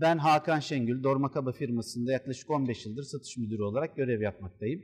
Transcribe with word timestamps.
Ben 0.00 0.18
Hakan 0.18 0.60
Şengül, 0.60 1.02
Dormakaba 1.02 1.52
firmasında 1.52 2.12
yaklaşık 2.12 2.50
15 2.50 2.86
yıldır 2.86 3.02
satış 3.02 3.36
müdürü 3.36 3.62
olarak 3.62 3.96
görev 3.96 4.20
yapmaktayım. 4.20 4.82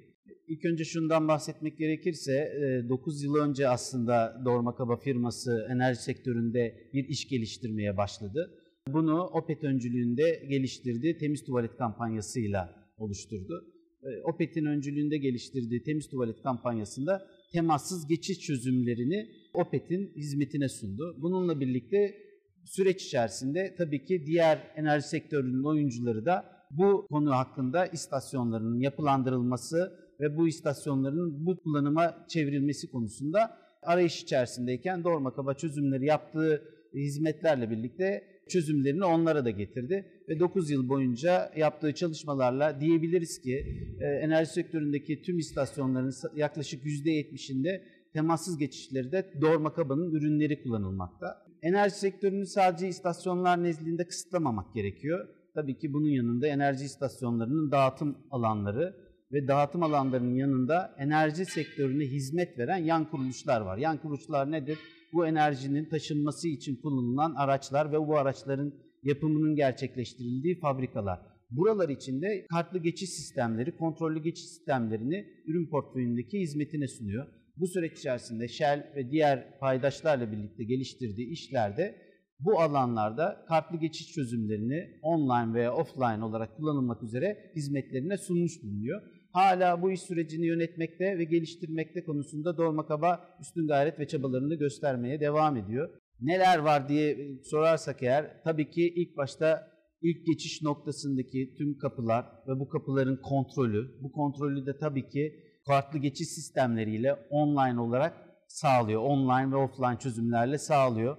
İlk 0.49 0.65
önce 0.65 0.85
şundan 0.85 1.29
bahsetmek 1.29 1.79
gerekirse 1.79 2.53
9 2.89 3.23
e, 3.23 3.27
yıl 3.27 3.35
önce 3.35 3.69
aslında 3.69 4.43
Dormakaba 4.45 4.97
firması 4.97 5.67
enerji 5.71 6.03
sektöründe 6.03 6.91
bir 6.93 7.05
iş 7.05 7.29
geliştirmeye 7.29 7.97
başladı. 7.97 8.51
Bunu 8.89 9.25
Opet 9.25 9.65
öncülüğünde 9.65 10.47
geliştirdiği 10.49 11.19
temiz 11.19 11.45
tuvalet 11.45 11.77
kampanyasıyla 11.77 12.91
oluşturdu. 12.97 13.65
E, 14.03 14.23
Opet'in 14.23 14.65
öncülüğünde 14.65 15.19
geliştirdiği 15.19 15.83
temiz 15.83 16.09
tuvalet 16.09 16.43
kampanyasında 16.43 17.27
temassız 17.53 18.07
geçiş 18.07 18.41
çözümlerini 18.41 19.29
Opet'in 19.55 20.13
hizmetine 20.17 20.69
sundu. 20.69 21.17
Bununla 21.23 21.61
birlikte 21.61 22.30
süreç 22.65 23.05
içerisinde 23.05 23.75
tabii 23.79 24.05
ki 24.05 24.27
diğer 24.27 24.59
enerji 24.77 25.09
sektörünün 25.09 25.65
oyuncuları 25.65 26.25
da 26.25 26.45
bu 26.71 27.07
konu 27.11 27.31
hakkında 27.31 27.87
istasyonlarının 27.87 28.81
yapılandırılması 28.81 29.93
ve 30.21 30.37
bu 30.37 30.49
istasyonların 30.49 31.47
bu 31.47 31.57
kullanıma 31.57 32.27
çevrilmesi 32.29 32.91
konusunda 32.91 33.57
arayış 33.83 34.23
içerisindeyken 34.23 35.05
Dormakaba 35.05 35.55
çözümleri 35.55 36.07
yaptığı 36.07 36.63
hizmetlerle 36.95 37.71
birlikte 37.71 38.25
çözümlerini 38.49 39.05
onlara 39.05 39.45
da 39.45 39.51
getirdi. 39.51 40.07
Ve 40.29 40.41
9 40.41 40.71
yıl 40.71 40.89
boyunca 40.89 41.53
yaptığı 41.57 41.95
çalışmalarla 41.95 42.81
diyebiliriz 42.81 43.41
ki 43.41 43.67
e, 44.01 44.07
enerji 44.07 44.51
sektöründeki 44.51 45.23
tüm 45.23 45.39
istasyonların 45.39 46.13
yaklaşık 46.37 46.85
%70'inde 46.85 47.81
temassız 48.13 48.59
geçişlerde 48.59 49.33
Dormakaba'nın 49.41 50.11
ürünleri 50.15 50.63
kullanılmakta. 50.63 51.47
Enerji 51.63 51.95
sektörünü 51.95 52.47
sadece 52.47 52.89
istasyonlar 52.89 53.63
nezdinde 53.63 54.07
kısıtlamamak 54.07 54.75
gerekiyor. 54.75 55.29
Tabii 55.55 55.79
ki 55.79 55.93
bunun 55.93 56.09
yanında 56.09 56.47
enerji 56.47 56.85
istasyonlarının 56.85 57.71
dağıtım 57.71 58.17
alanları 58.31 58.97
ve 59.33 59.49
dağıtım 59.49 59.83
alanlarının 59.83 60.35
yanında 60.35 60.95
enerji 60.99 61.45
sektörüne 61.45 62.05
hizmet 62.05 62.59
veren 62.59 62.77
yan 62.77 63.11
kuruluşlar 63.11 63.61
var. 63.61 63.79
Yan 63.79 63.99
kuruluşlar 63.99 64.51
nedir? 64.51 64.79
Bu 65.13 65.27
enerjinin 65.27 65.89
taşınması 65.89 66.49
için 66.49 66.77
kullanılan 66.83 67.35
araçlar 67.35 67.93
ve 67.93 67.99
bu 67.99 68.19
araçların 68.19 68.73
yapımının 69.03 69.55
gerçekleştirildiği 69.55 70.61
fabrikalar. 70.61 71.21
Buralar 71.51 71.89
içinde 71.89 72.47
kartlı 72.51 72.79
geçiş 72.79 73.11
sistemleri, 73.11 73.77
kontrollü 73.77 74.23
geçiş 74.23 74.45
sistemlerini 74.45 75.27
ürün 75.47 75.71
portföyündeki 75.71 76.41
hizmetine 76.41 76.89
sunuyor. 76.89 77.27
Bu 77.61 77.67
süreç 77.67 77.99
içerisinde 77.99 78.49
Shell 78.49 78.93
ve 78.97 79.11
diğer 79.11 79.59
paydaşlarla 79.59 80.33
birlikte 80.33 80.65
geliştirdiği 80.65 81.31
işlerde 81.31 81.97
bu 82.41 82.61
alanlarda 82.61 83.45
kartlı 83.49 83.77
geçiş 83.77 84.13
çözümlerini 84.13 84.99
online 85.03 85.55
veya 85.55 85.75
offline 85.75 86.25
olarak 86.25 86.57
kullanılmak 86.57 87.03
üzere 87.03 87.53
hizmetlerine 87.57 88.17
sunmuş 88.17 88.63
bulunuyor. 88.63 89.03
Hala 89.33 89.83
bu 89.83 89.93
iş 89.93 90.01
sürecini 90.01 90.47
yönetmekte 90.47 91.19
ve 91.19 91.25
geliştirmekte 91.25 92.05
konusunda 92.05 92.57
Dormakaba 92.57 93.21
üstün 93.41 93.67
gayret 93.67 93.99
ve 93.99 94.09
çabalarını 94.09 94.55
göstermeye 94.55 95.21
devam 95.21 95.57
ediyor. 95.57 95.91
Neler 96.21 96.59
var 96.59 96.89
diye 96.89 97.17
sorarsak 97.43 98.03
eğer 98.03 98.43
tabii 98.45 98.71
ki 98.71 98.93
ilk 98.97 99.17
başta 99.17 99.71
ilk 100.03 100.27
geçiş 100.27 100.63
noktasındaki 100.63 101.55
tüm 101.59 101.79
kapılar 101.79 102.25
ve 102.49 102.61
bu 102.61 102.69
kapıların 102.69 103.21
kontrolü, 103.23 104.03
bu 104.03 104.13
kontrolü 104.13 104.67
de 104.67 104.79
tabii 104.81 105.09
ki 105.09 105.50
farklı 105.71 105.99
geçiş 105.99 106.29
sistemleriyle 106.29 107.15
online 107.31 107.81
olarak 107.81 108.15
sağlıyor. 108.49 109.03
Online 109.03 109.53
ve 109.53 109.57
offline 109.57 109.99
çözümlerle 109.99 110.59
sağlıyor. 110.59 111.17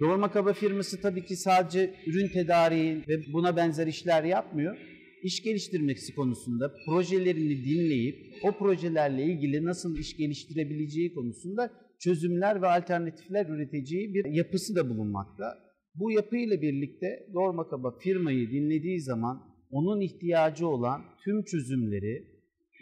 Doğurma 0.00 0.32
Kaba 0.32 0.52
firması 0.52 1.00
tabii 1.00 1.24
ki 1.24 1.36
sadece 1.36 1.94
ürün 2.06 2.28
tedariği 2.28 3.04
ve 3.08 3.32
buna 3.32 3.56
benzer 3.56 3.86
işler 3.86 4.24
yapmıyor. 4.24 4.76
İş 5.22 5.42
geliştirmesi 5.42 6.14
konusunda 6.14 6.74
projelerini 6.86 7.64
dinleyip 7.64 8.16
o 8.42 8.52
projelerle 8.52 9.24
ilgili 9.24 9.64
nasıl 9.64 9.98
iş 9.98 10.16
geliştirebileceği 10.16 11.14
konusunda 11.14 11.70
çözümler 11.98 12.62
ve 12.62 12.66
alternatifler 12.66 13.46
üreteceği 13.46 14.14
bir 14.14 14.24
yapısı 14.24 14.76
da 14.76 14.88
bulunmakta. 14.88 15.58
Bu 15.94 16.12
yapıyla 16.12 16.62
birlikte 16.62 17.26
Doğurma 17.34 17.68
Kaba 17.68 17.98
firmayı 17.98 18.50
dinlediği 18.50 19.00
zaman 19.00 19.42
onun 19.70 20.00
ihtiyacı 20.00 20.68
olan 20.68 21.02
tüm 21.24 21.44
çözümleri 21.44 22.29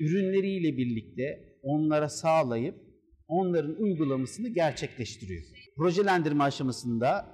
ürünleriyle 0.00 0.76
birlikte 0.76 1.48
onlara 1.62 2.08
sağlayıp 2.08 2.74
onların 3.28 3.82
uygulamasını 3.82 4.48
gerçekleştiriyor. 4.48 5.42
Projelendirme 5.76 6.44
aşamasında 6.44 7.26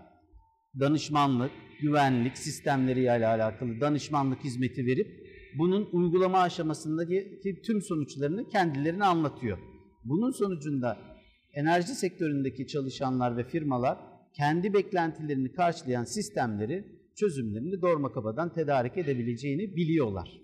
danışmanlık, 0.81 1.51
güvenlik 1.81 2.39
sistemleriyle 2.39 3.27
alakalı 3.27 3.81
danışmanlık 3.81 4.45
hizmeti 4.45 4.87
verip 4.87 5.25
bunun 5.59 5.89
uygulama 5.93 6.41
aşamasındaki 6.41 7.41
tüm 7.67 7.83
sonuçlarını 7.83 8.49
kendilerine 8.49 9.05
anlatıyor. 9.05 9.59
Bunun 10.05 10.31
sonucunda 10.31 10.99
enerji 11.55 11.95
sektöründeki 11.95 12.67
çalışanlar 12.67 13.37
ve 13.37 13.45
firmalar 13.45 13.99
kendi 14.37 14.75
beklentilerini 14.75 15.53
karşılayan 15.53 16.05
sistemleri, 16.05 16.85
çözümlerini 17.17 17.83
Dormakaba'dan 17.83 18.53
tedarik 18.53 18.99
edebileceğini 18.99 19.77
biliyorlar. 19.77 20.44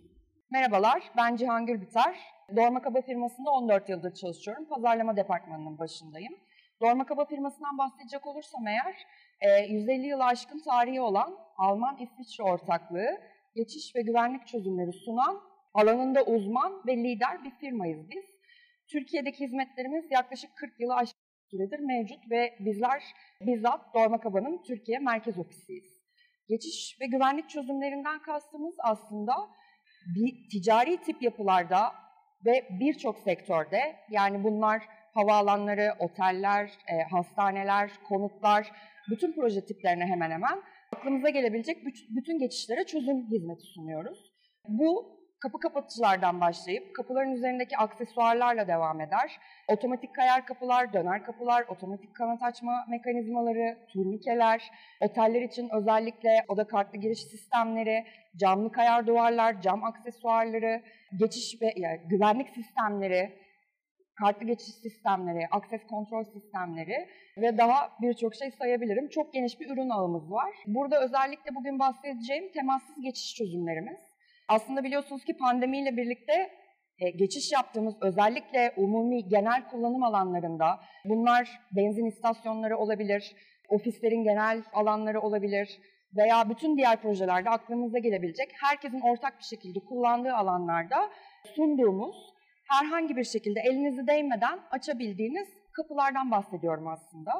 Merhabalar, 0.53 1.11
ben 1.16 1.37
Cihangir 1.37 1.81
Biter. 1.81 2.19
Dorma 2.56 2.83
Kaba 2.83 3.00
firmasında 3.00 3.50
14 3.50 3.88
yıldır 3.88 4.15
çalışıyorum. 4.15 4.65
Pazarlama 4.65 5.16
departmanının 5.16 5.78
başındayım. 5.78 6.34
Dorma 6.83 7.06
Kaba 7.06 7.25
firmasından 7.25 7.78
bahsedecek 7.78 8.27
olursam 8.27 8.66
eğer, 8.66 9.06
150 9.69 10.05
e, 10.05 10.06
yıl 10.06 10.21
aşkın 10.21 10.61
tarihi 10.61 11.00
olan 11.00 11.38
Alman-İsviçre 11.56 12.44
ortaklığı, 12.44 13.21
geçiş 13.55 13.97
ve 13.97 14.03
güvenlik 14.03 14.47
çözümleri 14.47 14.93
sunan, 14.93 15.41
alanında 15.75 16.25
uzman 16.25 16.82
ve 16.87 16.97
lider 16.97 17.44
bir 17.44 17.50
firmayız 17.50 18.11
biz. 18.11 18.25
Türkiye'deki 18.88 19.44
hizmetlerimiz 19.44 20.05
yaklaşık 20.11 20.56
40 20.56 20.81
yılı 20.81 20.94
aşkın 20.94 21.21
süredir 21.50 21.78
mevcut 21.78 22.31
ve 22.31 22.55
bizler 22.61 23.03
bizzat 23.41 23.94
Dorma 23.94 24.21
Kaba'nın 24.21 24.62
Türkiye 24.62 24.99
merkez 24.99 25.38
ofisiyiz. 25.38 26.00
Geçiş 26.49 26.97
ve 27.00 27.06
güvenlik 27.06 27.49
çözümlerinden 27.49 28.22
kastımız 28.22 28.75
aslında 28.78 29.32
ticari 30.50 30.97
tip 30.97 31.22
yapılarda 31.22 31.93
ve 32.47 32.69
birçok 32.81 33.19
sektörde 33.19 33.97
yani 34.10 34.44
bunlar 34.44 34.82
havaalanları, 35.15 35.94
oteller, 35.98 36.66
e, 36.66 37.03
hastaneler, 37.10 37.91
konutlar, 38.09 38.72
bütün 39.10 39.32
proje 39.32 39.65
tiplerine 39.65 40.06
hemen 40.06 40.31
hemen 40.31 40.62
aklımıza 40.97 41.28
gelebilecek 41.28 41.76
bütün 42.16 42.38
geçişlere 42.38 42.84
çözüm 42.84 43.26
hizmeti 43.31 43.62
sunuyoruz. 43.75 44.19
Bu 44.69 45.19
kapı 45.40 45.58
kapatıcılardan 45.60 46.40
başlayıp 46.40 46.96
kapıların 46.96 47.32
üzerindeki 47.32 47.76
aksesuarlarla 47.76 48.68
devam 48.68 49.00
eder. 49.00 49.38
Otomatik 49.68 50.14
kayar 50.14 50.46
kapılar, 50.46 50.92
döner 50.92 51.24
kapılar, 51.24 51.64
otomatik 51.68 52.14
kanat 52.14 52.42
açma 52.42 52.84
mekanizmaları, 52.88 53.78
turnikeler, 53.88 54.70
oteller 55.00 55.42
için 55.42 55.68
özellikle 55.72 56.44
oda 56.48 56.66
kartlı 56.66 56.98
giriş 56.98 57.22
sistemleri, 57.22 58.04
camlı 58.36 58.72
kayar 58.72 59.06
duvarlar, 59.06 59.60
cam 59.60 59.84
aksesuarları, 59.84 60.82
geçiş 61.16 61.62
ve 61.62 61.72
yani 61.76 62.00
güvenlik 62.06 62.48
sistemleri, 62.48 63.38
kartlı 64.14 64.46
geçiş 64.46 64.74
sistemleri, 64.74 65.46
akses 65.50 65.86
kontrol 65.86 66.24
sistemleri 66.24 67.08
ve 67.36 67.58
daha 67.58 67.92
birçok 68.02 68.34
şey 68.34 68.50
sayabilirim. 68.50 69.08
Çok 69.08 69.32
geniş 69.32 69.60
bir 69.60 69.70
ürün 69.70 69.90
ağımız 69.90 70.30
var. 70.30 70.54
Burada 70.66 71.04
özellikle 71.04 71.54
bugün 71.54 71.78
bahsedeceğim 71.78 72.52
temassız 72.52 73.02
geçiş 73.02 73.34
çözümlerimiz. 73.34 74.09
Aslında 74.50 74.84
biliyorsunuz 74.84 75.25
ki 75.25 75.37
pandemiyle 75.37 75.97
birlikte 75.97 76.50
e, 76.99 77.11
geçiş 77.11 77.53
yaptığımız 77.53 77.94
özellikle 78.03 78.72
umumi 78.77 79.28
genel 79.28 79.69
kullanım 79.71 80.03
alanlarında 80.03 80.81
bunlar 81.05 81.61
benzin 81.77 82.06
istasyonları 82.06 82.77
olabilir, 82.78 83.33
ofislerin 83.69 84.25
genel 84.25 84.62
alanları 84.72 85.21
olabilir 85.21 85.69
veya 86.17 86.49
bütün 86.50 86.76
diğer 86.76 87.02
projelerde 87.02 87.50
aklınıza 87.50 87.99
gelebilecek 87.99 88.49
herkesin 88.62 89.00
ortak 89.00 89.38
bir 89.38 89.44
şekilde 89.44 89.79
kullandığı 89.88 90.35
alanlarda 90.35 91.11
sunduğumuz 91.56 92.17
herhangi 92.70 93.17
bir 93.17 93.25
şekilde 93.25 93.61
elinizi 93.61 94.06
değmeden 94.06 94.58
açabildiğiniz 94.70 95.49
kapılardan 95.73 96.31
bahsediyorum 96.31 96.88
aslında. 96.88 97.32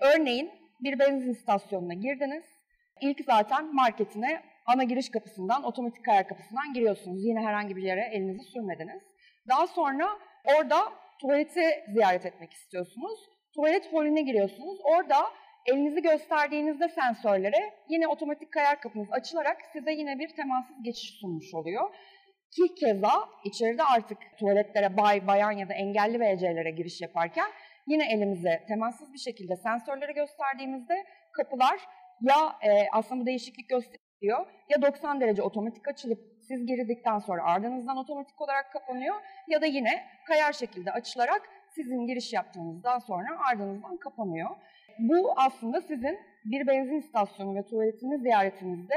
Örneğin 0.00 0.50
bir 0.80 0.98
benzin 0.98 1.30
istasyonuna 1.30 1.94
girdiniz. 1.94 2.44
İlk 3.00 3.24
zaten 3.24 3.74
marketine 3.74 4.51
ana 4.66 4.84
giriş 4.84 5.10
kapısından, 5.10 5.64
otomatik 5.64 6.04
kayar 6.04 6.28
kapısından 6.28 6.72
giriyorsunuz. 6.74 7.24
Yine 7.24 7.40
herhangi 7.40 7.76
bir 7.76 7.82
yere 7.82 8.10
elinizi 8.12 8.44
sürmediniz. 8.44 9.02
Daha 9.48 9.66
sonra 9.66 10.08
orada 10.44 10.92
tuvaleti 11.20 11.64
ziyaret 11.94 12.26
etmek 12.26 12.52
istiyorsunuz. 12.52 13.20
Tuvalet 13.54 13.92
holüne 13.92 14.22
giriyorsunuz. 14.22 14.78
Orada 14.84 15.16
elinizi 15.66 16.02
gösterdiğinizde 16.02 16.88
sensörlere 16.88 17.72
yine 17.88 18.08
otomatik 18.08 18.52
kayar 18.52 18.80
kapınız 18.80 19.08
açılarak 19.10 19.56
size 19.72 19.92
yine 19.92 20.18
bir 20.18 20.28
temassız 20.36 20.82
geçiş 20.84 21.20
sunmuş 21.20 21.54
oluyor. 21.54 21.94
Ki 22.56 22.74
keza 22.74 23.28
içeride 23.44 23.82
artık 23.82 24.18
tuvaletlere 24.38 24.96
bay, 24.96 25.26
bayan 25.26 25.52
ya 25.52 25.68
da 25.68 25.74
engelli 25.74 26.20
VC'lere 26.20 26.70
giriş 26.70 27.00
yaparken 27.00 27.50
yine 27.86 28.12
elimize 28.12 28.64
temassız 28.68 29.12
bir 29.12 29.18
şekilde 29.18 29.56
sensörleri 29.56 30.12
gösterdiğimizde 30.14 31.04
kapılar 31.32 31.80
ya 32.20 32.36
e, 32.62 32.86
aslında 32.92 33.22
bu 33.22 33.26
değişiklik 33.26 33.68
göster 33.68 33.96
diyor. 34.22 34.46
Ya 34.68 34.82
90 34.82 35.20
derece 35.20 35.42
otomatik 35.42 35.88
açılıp 35.88 36.18
siz 36.40 36.66
girdikten 36.66 37.18
sonra 37.18 37.44
ardınızdan 37.44 37.96
otomatik 37.96 38.40
olarak 38.40 38.72
kapanıyor 38.72 39.14
ya 39.48 39.62
da 39.62 39.66
yine 39.66 40.04
kayar 40.26 40.52
şekilde 40.52 40.92
açılarak 40.92 41.42
sizin 41.74 42.06
giriş 42.06 42.32
yaptığınızdan 42.32 42.98
sonra 42.98 43.28
ardınızdan 43.52 43.96
kapanıyor. 43.96 44.50
Bu 44.98 45.32
aslında 45.36 45.80
sizin 45.80 46.18
bir 46.44 46.66
benzin 46.66 46.98
istasyonu 46.98 47.54
ve 47.54 47.66
tuvaletini 47.66 48.18
ziyaretinizde 48.18 48.94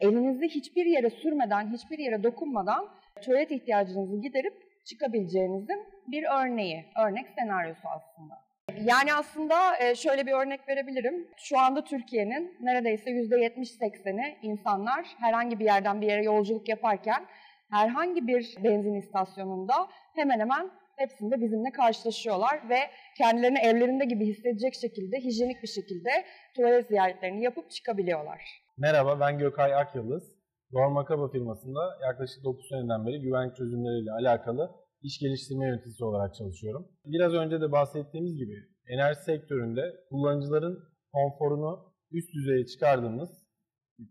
elinizi 0.00 0.48
hiçbir 0.48 0.86
yere 0.86 1.10
sürmeden, 1.10 1.72
hiçbir 1.72 1.98
yere 1.98 2.22
dokunmadan 2.22 2.88
tuvalet 3.22 3.50
ihtiyacınızı 3.50 4.16
giderip 4.16 4.84
çıkabileceğinizin 4.84 5.86
bir 6.06 6.24
örneği, 6.24 6.84
örnek 7.04 7.26
senaryosu 7.38 7.88
aslında. 7.88 8.51
Yani 8.84 9.14
aslında 9.14 9.54
e, 9.80 9.94
şöyle 9.94 10.26
bir 10.26 10.32
örnek 10.32 10.68
verebilirim. 10.68 11.28
Şu 11.36 11.58
anda 11.58 11.84
Türkiye'nin 11.84 12.56
neredeyse 12.60 13.10
%70-80'i 13.10 14.38
insanlar 14.42 15.06
herhangi 15.18 15.58
bir 15.58 15.64
yerden 15.64 16.00
bir 16.00 16.06
yere 16.06 16.24
yolculuk 16.24 16.68
yaparken 16.68 17.26
herhangi 17.70 18.26
bir 18.26 18.56
benzin 18.64 18.94
istasyonunda 18.94 19.74
hemen 20.14 20.40
hemen 20.40 20.70
hepsinde 20.96 21.40
bizimle 21.40 21.70
karşılaşıyorlar 21.72 22.68
ve 22.68 22.78
kendilerini 23.18 23.58
evlerinde 23.58 24.04
gibi 24.04 24.26
hissedecek 24.26 24.74
şekilde, 24.74 25.16
hijyenik 25.16 25.62
bir 25.62 25.68
şekilde 25.68 26.10
tuvalet 26.56 26.88
ziyaretlerini 26.88 27.42
yapıp 27.42 27.70
çıkabiliyorlar. 27.70 28.40
Merhaba 28.76 29.20
ben 29.20 29.38
Gökay 29.38 29.74
Akyıldız. 29.74 30.42
Dormakaba 30.72 31.30
firmasında 31.30 31.80
yaklaşık 32.02 32.44
9 32.44 32.68
seneden 32.68 33.06
beri 33.06 33.20
güvenlik 33.20 33.56
çözümleriyle 33.56 34.12
alakalı 34.12 34.70
iş 35.02 35.18
geliştirme 35.18 35.66
yöneticisi 35.66 36.04
olarak 36.04 36.34
çalışıyorum. 36.34 36.88
Biraz 37.04 37.34
önce 37.34 37.60
de 37.60 37.72
bahsettiğimiz 37.72 38.36
gibi 38.36 38.71
enerji 38.88 39.20
sektöründe 39.20 39.82
kullanıcıların 40.08 40.78
konforunu 41.12 41.92
üst 42.12 42.34
düzeye 42.34 42.66
çıkardığımız 42.66 43.30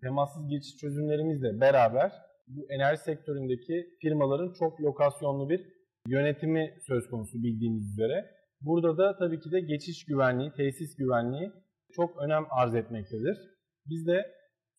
temassız 0.02 0.48
geçiş 0.50 0.78
çözümlerimizle 0.78 1.62
beraber 1.62 2.12
bu 2.48 2.68
enerji 2.70 3.02
sektöründeki 3.02 3.88
firmaların 4.02 4.54
çok 4.54 4.82
lokasyonlu 4.82 5.50
bir 5.50 5.62
yönetimi 6.08 6.78
söz 6.88 7.10
konusu 7.10 7.44
bildiğiniz 7.44 7.92
üzere. 7.94 8.26
Burada 8.62 8.98
da 8.98 9.18
tabii 9.18 9.40
ki 9.40 9.52
de 9.52 9.60
geçiş 9.60 10.06
güvenliği, 10.06 10.52
tesis 10.52 10.96
güvenliği 10.96 11.52
çok 11.96 12.24
önem 12.24 12.46
arz 12.50 12.76
etmektedir. 12.76 13.38
Biz 13.86 14.08
de 14.08 14.32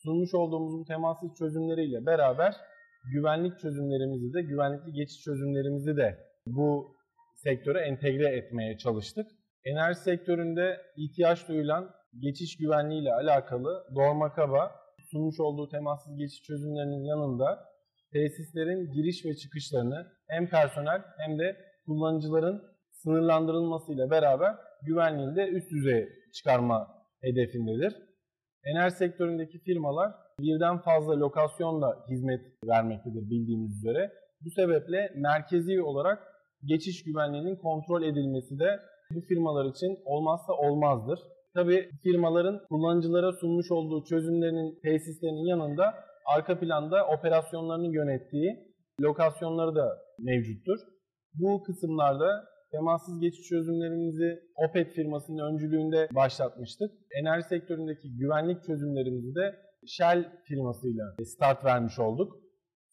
sunmuş 0.03 0.35
olduğumuz 0.35 0.81
bu 0.81 0.85
temassız 0.85 1.35
çözümleriyle 1.39 2.06
beraber 2.06 2.56
güvenlik 3.12 3.59
çözümlerimizi 3.59 4.35
de, 4.35 4.43
güvenlikli 4.43 4.93
geçiş 4.93 5.21
çözümlerimizi 5.25 5.97
de 5.97 6.19
bu 6.47 6.97
sektöre 7.35 7.81
entegre 7.81 8.29
etmeye 8.37 8.79
çalıştık. 8.79 9.27
Enerji 9.64 10.00
sektöründe 10.00 10.81
ihtiyaç 10.97 11.49
duyulan 11.49 11.91
geçiş 12.19 12.56
güvenliği 12.56 13.03
ile 13.03 13.14
alakalı 13.14 13.85
Dormakaba 13.94 14.73
sunmuş 15.11 15.41
olduğu 15.41 15.69
temassız 15.69 16.17
geçiş 16.17 16.43
çözümlerinin 16.43 17.05
yanında 17.05 17.64
tesislerin 18.12 18.93
giriş 18.93 19.25
ve 19.25 19.35
çıkışlarını 19.35 20.06
hem 20.29 20.49
personel 20.49 21.03
hem 21.19 21.38
de 21.38 21.56
kullanıcıların 21.87 22.62
sınırlandırılmasıyla 22.91 24.11
beraber 24.11 24.56
güvenliğini 24.82 25.37
de 25.37 25.49
üst 25.49 25.70
düzeye 25.70 26.08
çıkarma 26.35 26.88
hedefindedir. 27.20 27.97
Enerji 28.65 28.97
sektöründeki 28.97 29.58
firmalar 29.58 30.12
birden 30.41 30.79
fazla 30.79 31.20
lokasyonda 31.20 32.05
hizmet 32.11 32.41
vermektedir 32.67 33.31
bildiğiniz 33.31 33.79
üzere. 33.79 34.12
Bu 34.41 34.50
sebeple 34.50 35.12
merkezi 35.17 35.82
olarak 35.82 36.19
geçiş 36.65 37.05
güvenliğinin 37.05 37.56
kontrol 37.56 38.03
edilmesi 38.03 38.58
de 38.58 38.81
bu 39.14 39.20
firmalar 39.20 39.70
için 39.70 39.99
olmazsa 40.05 40.53
olmazdır. 40.53 41.20
Tabi 41.55 41.91
firmaların 42.03 42.61
kullanıcılara 42.69 43.32
sunmuş 43.32 43.70
olduğu 43.70 44.05
çözümlerinin 44.05 44.79
tesislerinin 44.82 45.47
yanında 45.47 45.94
arka 46.37 46.61
planda 46.61 47.06
operasyonlarını 47.06 47.94
yönettiği 47.94 48.73
lokasyonları 49.00 49.75
da 49.75 49.99
mevcuttur. 50.19 50.79
Bu 51.35 51.62
kısımlarda 51.62 52.44
temassız 52.70 53.20
geçiş 53.20 53.49
çözümlerimizi 53.49 54.41
Opet 54.69 54.93
firmasının 54.93 55.53
öncülüğünde 55.53 56.08
başlatmıştık. 56.15 56.91
Enerji 57.20 57.49
sektöründeki 57.49 58.17
güvenlik 58.17 58.65
çözümlerimizi 58.65 59.35
de 59.35 59.55
Shell 59.87 60.32
firmasıyla 60.44 61.05
start 61.25 61.65
vermiş 61.65 61.99
olduk. 61.99 62.42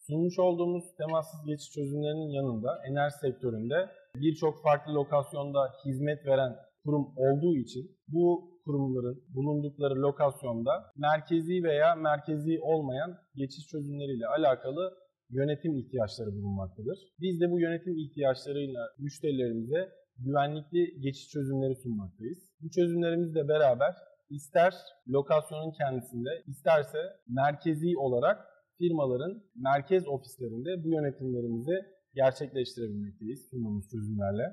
Sunmuş 0.06 0.38
olduğumuz 0.38 0.84
temassız 0.96 1.46
geçiş 1.46 1.70
çözümlerinin 1.70 2.32
yanında 2.38 2.82
enerji 2.90 3.14
sektöründe 3.18 3.88
birçok 4.14 4.62
farklı 4.62 4.94
lokasyonda 4.94 5.72
hizmet 5.84 6.26
veren 6.26 6.56
kurum 6.84 7.06
olduğu 7.16 7.56
için 7.56 7.96
bu 8.08 8.50
kurumların 8.64 9.22
bulundukları 9.34 10.02
lokasyonda 10.02 10.72
merkezi 10.96 11.62
veya 11.62 11.94
merkezi 11.94 12.60
olmayan 12.60 13.18
geçiş 13.34 13.66
çözümleriyle 13.66 14.26
alakalı 14.26 14.94
yönetim 15.30 15.76
ihtiyaçları 15.76 16.32
bulunmaktadır. 16.32 16.98
Biz 17.20 17.40
de 17.40 17.50
bu 17.50 17.60
yönetim 17.60 17.98
ihtiyaçlarıyla 17.98 18.80
müşterilerimize 18.98 19.88
güvenlikli 20.18 21.00
geçiş 21.00 21.28
çözümleri 21.28 21.74
sunmaktayız. 21.74 22.38
Bu 22.60 22.70
çözümlerimizle 22.70 23.48
beraber 23.48 23.94
ister 24.30 24.74
lokasyonun 25.08 25.70
kendisinde 25.70 26.30
isterse 26.46 26.98
merkezi 27.28 27.96
olarak 27.98 28.50
firmaların 28.80 29.42
merkez 29.54 30.08
ofislerinde 30.08 30.84
bu 30.84 30.88
yönetimlerimizi 30.88 31.76
gerçekleştirebilmekteyiz 32.14 33.48
sunduğumuz 33.50 33.90
çözümlerle. 33.90 34.44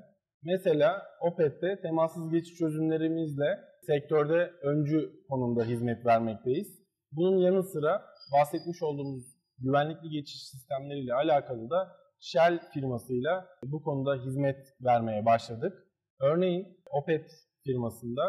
Mesela 0.42 1.02
Opet'te 1.20 1.80
temassız 1.82 2.30
geçiş 2.30 2.58
çözümlerimizle 2.58 3.58
sektörde 3.86 4.50
öncü 4.62 5.10
konumda 5.28 5.64
hizmet 5.64 6.06
vermekteyiz. 6.06 6.68
Bunun 7.12 7.38
yanı 7.38 7.62
sıra 7.62 8.04
bahsetmiş 8.32 8.82
olduğumuz 8.82 9.24
güvenlikli 9.58 10.08
geçiş 10.08 10.48
sistemleriyle 10.50 11.14
alakalı 11.14 11.70
da 11.70 11.96
Shell 12.20 12.60
firmasıyla 12.72 13.46
bu 13.64 13.82
konuda 13.82 14.14
hizmet 14.14 14.58
vermeye 14.80 15.26
başladık. 15.26 15.72
Örneğin 16.20 16.78
Opet 16.90 17.30
firmasında 17.64 18.22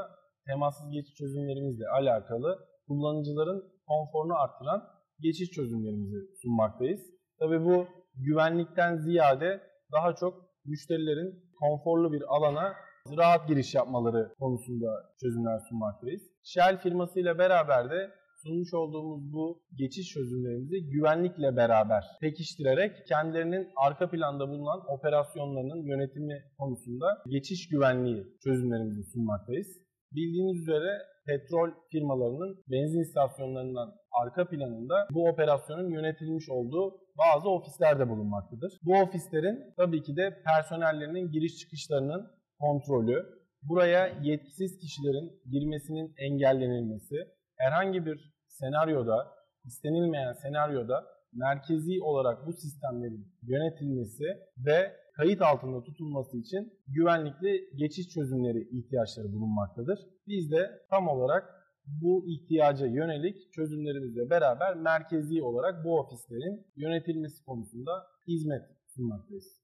temassız 0.47 0.91
geçiş 0.91 1.15
çözümlerimizle 1.15 1.87
alakalı 1.87 2.59
kullanıcıların 2.87 3.63
konforunu 3.87 4.35
arttıran 4.35 4.98
geçiş 5.21 5.49
çözümlerimizi 5.51 6.17
sunmaktayız. 6.41 7.01
Tabi 7.39 7.65
bu 7.65 7.87
güvenlikten 8.15 8.97
ziyade 8.97 9.61
daha 9.91 10.15
çok 10.15 10.33
müşterilerin 10.65 11.43
konforlu 11.59 12.13
bir 12.13 12.21
alana 12.35 12.73
rahat 13.17 13.47
giriş 13.47 13.75
yapmaları 13.75 14.33
konusunda 14.39 14.87
çözümler 15.21 15.59
sunmaktayız. 15.69 16.21
Shell 16.43 16.81
firmasıyla 16.81 17.37
beraber 17.37 17.89
de 17.89 18.11
sunmuş 18.43 18.73
olduğumuz 18.73 19.33
bu 19.33 19.61
geçiş 19.77 20.07
çözümlerimizi 20.09 20.89
güvenlikle 20.89 21.55
beraber 21.55 22.03
pekiştirerek 22.21 22.91
kendilerinin 23.07 23.67
arka 23.87 24.09
planda 24.09 24.49
bulunan 24.49 24.79
operasyonlarının 24.97 25.83
yönetimi 25.83 26.43
konusunda 26.57 27.05
geçiş 27.29 27.69
güvenliği 27.69 28.23
çözümlerimizi 28.43 29.03
sunmaktayız. 29.11 29.67
Bildiğiniz 30.15 30.61
üzere 30.61 30.91
petrol 31.25 31.69
firmalarının 31.91 32.63
benzin 32.71 33.01
istasyonlarından 33.01 33.93
arka 34.21 34.49
planında 34.49 35.07
bu 35.11 35.29
operasyonun 35.29 35.89
yönetilmiş 35.91 36.49
olduğu 36.49 36.85
bazı 37.17 37.49
ofisler 37.49 37.99
de 37.99 38.09
bulunmaktadır. 38.09 38.71
Bu 38.83 38.93
ofislerin 39.01 39.73
tabii 39.77 40.03
ki 40.03 40.15
de 40.15 40.43
personellerinin 40.45 41.31
giriş 41.31 41.57
çıkışlarının 41.57 42.27
kontrolü, 42.59 43.25
buraya 43.63 44.07
yetkisiz 44.21 44.79
kişilerin 44.79 45.41
girmesinin 45.51 46.13
engellenilmesi, 46.17 47.15
herhangi 47.57 48.05
bir 48.05 48.33
senaryoda, 48.47 49.27
istenilmeyen 49.65 50.33
senaryoda 50.33 51.05
merkezi 51.33 52.01
olarak 52.01 52.47
bu 52.47 52.53
sistemlerin 52.53 53.27
yönetilmesi 53.41 54.23
ve 54.65 54.95
kayıt 55.19 55.41
altında 55.41 55.83
tutulması 55.83 56.37
için 56.37 56.73
güvenlikli 56.87 57.69
geçiş 57.75 58.09
çözümleri 58.09 58.69
ihtiyaçları 58.71 59.33
bulunmaktadır. 59.33 59.99
Biz 60.27 60.51
de 60.51 60.69
tam 60.89 61.07
olarak 61.07 61.43
bu 61.85 62.25
ihtiyaca 62.27 62.85
yönelik 62.87 63.53
çözümlerimizle 63.53 64.29
beraber 64.29 64.75
merkezi 64.75 65.43
olarak 65.43 65.85
bu 65.85 65.99
ofislerin 65.99 66.65
yönetilmesi 66.75 67.45
konusunda 67.45 67.91
hizmet 68.27 68.61
sunmaktayız. 68.95 69.59